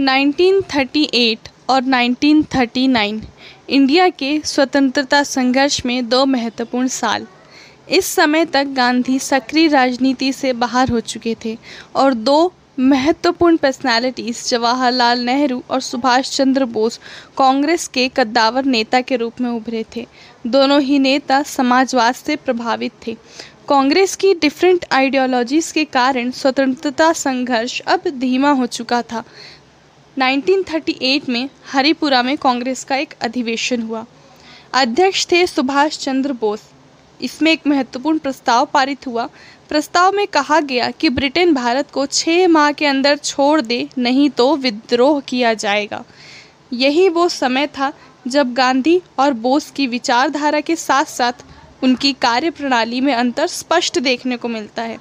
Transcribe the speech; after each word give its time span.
1938 0.00 1.38
और 1.68 1.82
1939 1.82 3.20
इंडिया 3.70 4.08
के 4.08 4.40
स्वतंत्रता 4.44 5.22
संघर्ष 5.22 5.86
में 5.86 6.08
दो 6.08 6.26
महत्वपूर्ण 6.26 6.86
साल। 6.86 7.26
इस 7.90 8.06
समय 8.06 8.44
तक 8.44 8.64
गांधी 8.64 9.18
सक्रिय 9.18 9.68
राजनीति 9.68 10.32
से 10.32 10.52
बाहर 10.52 10.88
हो 10.88 11.00
चुके 11.00 11.36
थे 11.44 11.58
और 11.96 12.14
दो 12.14 12.52
महत्वपूर्ण 12.78 13.56
पर्सनालिटीज़ 13.56 14.48
जवाहरलाल 14.48 15.20
नेहरू 15.20 15.62
और 15.70 15.80
सुभाष 15.80 16.30
चंद्र 16.30 16.64
बोस, 16.64 17.00
कांग्रेस 17.38 17.88
के 17.88 18.10
कद्दावर 18.16 18.64
नेता 18.64 19.00
के 19.00 19.16
रूप 19.16 19.40
में 19.40 19.50
उभरे 19.50 19.84
थे। 19.96 20.06
दोनों 20.46 20.80
ही 20.80 20.98
नेता 20.98 21.42
समाजवाद 21.42 22.14
से 22.14 22.36
प्रभावित 22.36 22.92
थे। 23.06 23.16
कांग्रेस 23.68 24.16
की 24.16 24.34
डिफरेंट 24.34 24.84
आइडियोलॉजीज़ 24.92 25.72
के 25.72 25.84
कारण 25.84 26.30
स्वतंत्रता 26.30 27.12
संघर्ष 27.12 27.80
अब 27.80 28.02
धीमा 28.08 28.50
हो 28.50 28.66
चुका 28.66 29.02
था। 29.02 29.24
1938 30.18 31.28
में 31.28 31.48
हरिपुरा 31.66 32.22
में 32.22 32.36
कांग्रेस 32.38 32.84
का 32.84 32.96
एक 32.96 33.14
अधिवेशन 33.20 33.82
हुआ। 33.82 34.04
अध्यक्ष 34.74 35.26
थे 35.32 35.46
सुभाष 35.46 35.98
चंद्र 35.98 36.32
बोस। 36.32 36.62
इसमें 37.20 37.52
एक 37.52 37.66
महत्वपूर्ण 37.66 38.18
प्रस्ताव 38.18 38.66
पारित 38.66 39.06
हुआ। 39.06 39.28
प्रस्ताव 39.68 40.12
में 40.12 40.26
कहा 40.26 40.60
गया 40.60 40.90
कि 40.90 41.08
ब्रिटेन 41.08 41.54
भारत 41.54 41.90
को 41.90 42.06
छः 42.06 42.48
माह 42.48 42.72
के 42.72 42.86
अंदर 42.86 43.16
छोड़ 43.16 43.60
दे, 43.60 43.88
नहीं 43.98 44.30
तो 44.30 44.56
विद्रोह 44.56 45.20
किया 45.20 45.54
जाएगा। 45.54 46.04
यही 46.72 47.08
वो 47.08 47.28
समय 47.28 47.66
था 47.66 47.92
जब 48.26 48.52
गांधी 48.54 49.02
और 49.18 49.32
बोस 49.32 49.70
की 49.70 49.86
विचारधारा 49.86 50.60
के 50.60 50.76
साथ 50.76 51.04
साथ 51.04 51.32
उनकी 51.84 52.12
कार्यप्रणाली 52.12 53.00
में 53.00 53.14
अंतर 53.14 53.46
स्पष्ट 53.46 53.98
देखने 53.98 54.36
को 54.36 54.48
मिलता 54.48 54.82
है। 54.82 54.98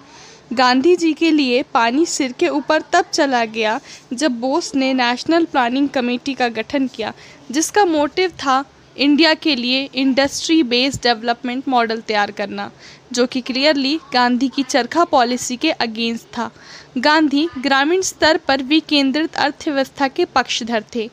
गांधी 0.53 0.95
जी 0.95 1.13
के 1.13 1.31
लिए 1.31 1.61
पानी 1.63 2.05
सिर 2.05 2.31
के 2.31 2.47
ऊपर 2.47 2.81
तब 2.81 3.05
चला 3.13 3.45
गया 3.45 3.79
जब 4.13 4.31
बोस 4.31 4.75
ने 4.75 4.93
नेशनल 4.93 5.45
प्लानिंग 5.45 5.89
कमेटी 5.89 6.33
का 6.33 6.47
गठन 6.47 6.87
किया, 6.87 7.13
जिसका 7.51 7.85
मोटिव 7.85 8.29
था 8.29 8.63
इंडिया 8.97 9.33
के 9.33 9.55
लिए 9.55 9.89
इंडस्ट्री 9.95 10.63
बेस्ड 10.63 11.01
डेवलपमेंट 11.03 11.67
मॉडल 11.67 12.01
तैयार 12.01 12.31
करना, 12.31 12.71
जो 13.13 13.25
कि 13.27 13.41
क्लियरली 13.41 13.99
गांधी 14.13 14.47
की 14.47 14.63
चरखा 14.63 15.03
पॉलिसी 15.03 15.57
के 15.57 15.71
अगेंस्ट 15.71 16.25
था। 16.37 16.49
गांधी 16.97 17.47
ग्रामीण 17.57 18.01
स्तर 18.01 18.37
पर 18.37 18.63
विकेंद्रित 18.63 19.35
अर्थव्यवस्था 19.35 20.07
के 20.07 20.25
पक्षधर 20.25 20.83
थे। 20.95 21.09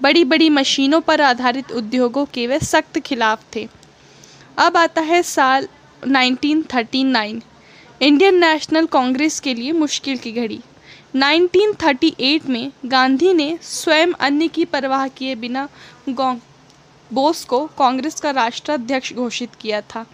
बड़ी 0.00 0.24
बड़ी 0.24 0.48
मशीनों 0.50 1.00
पर 1.00 1.20
आधारित 1.20 1.72
उद्योगों 1.72 2.24
के 2.24 2.46
वे 2.46 2.58
सख्त 2.58 2.98
खिलाफ 2.98 3.44
थे। 3.56 3.68
अब 4.58 4.76
आता 4.76 5.00
है 5.00 5.22
साल 5.22 5.68
1939 6.06 7.42
इंडियन 8.00 8.38
नेशनल 8.38 8.86
कांग्रेस 8.86 9.38
के 9.40 9.52
लिए 9.54 9.72
मुश्किल 9.72 10.18
की 10.18 10.32
घड़ी। 10.32 10.58
1938 11.14 12.48
में 12.48 12.70
गांधी 12.86 13.32
ने 13.34 13.58
स्वयं 13.62 14.12
अन्य 14.20 14.48
की 14.48 14.64
परवाह 14.64 15.06
किए 15.08 15.34
बिना 15.34 15.68
बोस 17.10 17.44
को 17.44 17.64
कांग्रेस 17.78 18.20
का 18.20 18.30
राष्ट्राध्यक्ष 18.30 19.12
घोषित 19.12 19.54
किया 19.54 19.80
था। 19.80 20.04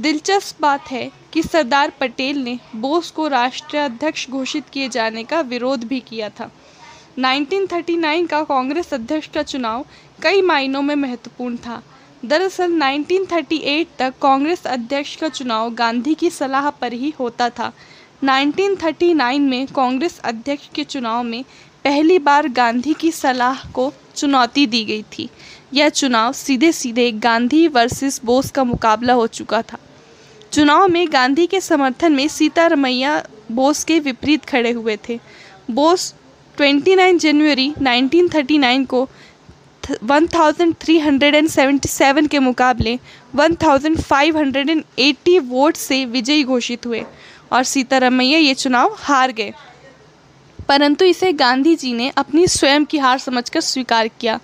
दिलचस्प 0.00 0.60
बात 0.60 0.90
है 0.90 1.10
कि 1.32 1.42
सरदार 1.42 1.92
पटेल 2.00 2.42
ने 2.44 2.58
बोस 2.76 3.10
को 3.10 3.28
राष्ट्राध्यक्ष 3.28 4.28
घोषित 4.30 4.68
किए 4.72 4.88
जाने 4.88 5.24
का 5.24 5.40
विरोध 5.40 5.84
भी 5.84 6.00
किया 6.00 6.28
था। 6.30 6.50
1939 7.18 8.26
का 8.26 8.42
कांग्रेस 8.44 8.94
अध्यक्ष 8.94 9.28
का 9.28 9.42
चुनाव 9.42 9.86
कई 10.22 10.42
मायनों 10.42 10.82
में 10.82 10.94
महत्वपूर्ण 10.96 11.56
था। 11.56 11.82
दरअसल 12.24 12.72
1938 12.72 13.86
तक 13.98 14.14
कांग्रेस 14.22 14.66
अध्यक्ष 14.66 15.16
का 15.16 15.28
चुनाव 15.28 15.74
गांधी 15.74 16.14
की 16.14 16.30
सलाह 16.30 16.70
पर 16.70 16.92
ही 16.92 17.12
होता 17.18 17.48
था। 17.48 17.72
1939 18.22 19.38
में 19.38 19.66
कांग्रेस 19.66 20.18
अध्यक्ष 20.18 20.68
के 20.74 20.84
चुनाव 20.84 21.22
में 21.22 21.44
पहली 21.84 22.18
बार 22.18 22.48
गांधी 22.48 22.92
की 22.92 23.10
सलाह 23.12 23.68
को 23.68 23.92
चुनौती 24.16 24.66
दी 24.66 24.84
गई 24.84 25.02
थी। 25.02 25.28
यह 25.74 25.88
चुनाव 25.88 26.32
सीधे 26.32 26.72
सीधे 26.72 27.10
गांधी 27.10 27.66
वर्सेस 27.68 28.20
बोस 28.24 28.50
का 28.50 28.64
मुकाबला 28.64 29.12
हो 29.12 29.26
चुका 29.26 29.62
था। 29.62 29.78
चुनाव 30.52 30.88
में 30.88 31.06
गांधी 31.12 31.46
के 31.46 31.60
समर्थन 31.60 32.12
में 32.12 32.28
सीतारमैया 32.28 33.26
बोस 33.52 33.84
के 33.84 33.98
विपरीत 33.98 34.44
खड़े 34.44 34.70
हुए 34.70 34.98
थे। 35.08 35.20
बोस 35.70 36.14
29 36.58 37.18
जनवरी 37.18 37.74
1939 37.82 38.86
को 38.86 39.08
1377 39.92 42.28
के 42.28 42.38
मुकाबले 42.38 42.98
1580 43.36 45.38
वोट 45.38 45.76
से 45.76 46.04
विजयी 46.04 46.44
घोषित 46.44 46.86
हुए 46.86 47.04
और 47.52 47.64
सीतारामैया 47.64 48.38
ये 48.38 48.54
चुनाव 48.54 48.96
हार 48.98 49.32
गए। 49.32 49.52
परंतु 50.68 51.04
इसे 51.04 51.32
गांधी 51.32 51.76
जी 51.76 51.92
ने 51.92 52.12
अपनी 52.16 52.46
स्वयं 52.46 52.84
की 52.84 52.98
हार 52.98 53.18
समझकर 53.18 53.60
स्वीकार 53.60 54.08
किया। 54.08 54.40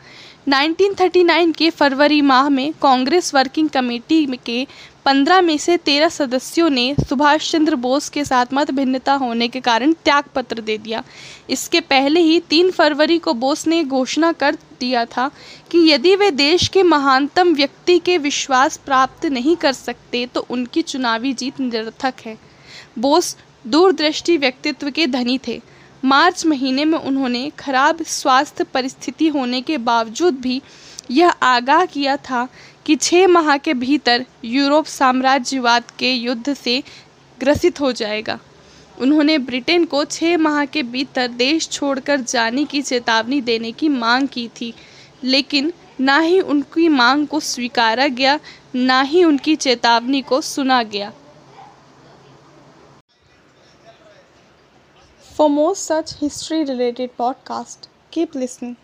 1939 0.48 1.56
के 1.56 1.70
फरवरी 1.70 2.22
माह 2.22 2.48
में 2.48 2.72
कांग्रेस 2.72 3.34
वर्किंग 3.34 3.68
कमेटी 3.68 4.38
के 4.46 4.66
15 5.06 5.40
में 5.42 5.56
से 5.58 5.76
13 5.78 6.08
सदस्यों 6.08 6.68
ने 6.70 6.94
सुभाष 7.08 7.50
चंद्र 7.52 7.74
बोस 7.76 8.08
के 8.08 8.24
साथ 8.24 8.46
मत 8.52 8.70
भिन्नता 8.70 9.12
होने 9.14 9.48
के 9.48 9.60
कारण 9.60 9.92
त्याग 10.04 10.24
पत्र 10.34 10.60
दे 10.60 10.76
दिया। 10.78 11.02
इसके 11.50 11.80
पहले 11.80 12.20
ही 12.20 12.40
3 12.50 12.70
फरवरी 12.70 13.18
को 13.18 13.34
बोस 13.34 13.66
ने 13.66 13.82
घोषणा 13.84 14.32
कर 14.32 14.58
दिया 14.80 15.04
था 15.06 15.30
कि 15.70 15.78
यदि 15.90 16.14
वे 16.16 16.30
देश 16.30 16.68
के 16.68 16.82
महानतम 16.82 17.54
व्यक्ति 17.54 17.98
के 17.98 18.18
विश्वास 18.18 18.76
प्राप्त 18.76 19.26
नहीं 19.26 19.56
कर 19.56 19.72
सकते 19.72 20.26
तो 20.26 20.46
उनकी 20.50 20.82
चुनावी 20.82 21.32
जीत 21.32 21.60
निरर्थक 21.60 22.20
है। 22.26 22.36
बोस 22.98 23.36
दूरदृष्टि 23.66 24.36
व्यक्तित्व 24.36 24.90
के 24.90 25.06
धनी 25.06 25.38
थे। 25.48 25.60
मार्च 26.04 26.44
महीने 26.46 26.84
में 26.84 26.98
उन्होंने 26.98 27.50
खराब 27.58 28.02
स्वास्थ्य 28.02 28.64
परिस्थिति 28.64 29.28
होने 29.28 29.60
के 29.60 29.78
बावजूद 29.78 30.34
भी 30.34 30.60
यह 31.10 31.30
आगाह 31.42 31.84
किया 31.84 32.16
था 32.16 32.46
कि 32.90 32.94
छः 32.96 33.26
माह 33.26 33.56
के 33.56 33.72
भीतर 33.74 34.24
यूरोप 34.44 34.84
साम्राज्यवाद 34.84 35.90
के 35.98 36.10
युद्ध 36.12 36.54
से 36.54 36.82
ग्रसित 37.40 37.80
हो 37.80 37.90
जाएगा 37.92 38.38
उन्होंने 39.00 39.36
ब्रिटेन 39.38 39.84
को 39.84 40.04
छः 40.04 40.36
माह 40.36 40.64
के 40.64 40.82
भीतर 40.82 41.28
देश 41.28 41.68
छोड़कर 41.68 42.20
जाने 42.20 42.64
की 42.64 42.82
चेतावनी 42.82 43.40
देने 43.40 43.70
की 43.72 43.88
मांग 43.88 44.28
की 44.28 44.48
थी 44.60 44.72
लेकिन 45.24 45.72
ना 46.00 46.18
ही 46.18 46.40
उनकी 46.40 46.88
मांग 46.88 47.26
को 47.26 47.40
स्वीकारा 47.40 48.06
गया 48.08 48.38
ना 48.74 49.00
ही 49.02 49.24
उनकी 49.24 49.56
चेतावनी 49.56 50.22
को 50.22 50.40
सुना 50.40 50.82
गया 50.82 51.12
For 55.30 55.48
more 55.48 55.74
such 55.76 56.14
history 56.14 56.64
related 56.64 57.16
podcasts, 57.16 57.88
keep 58.10 58.34
listening. 58.34 58.76